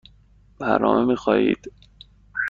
برنامه 0.59 1.05
می 1.05 1.15
خواهید؟ 1.15 1.71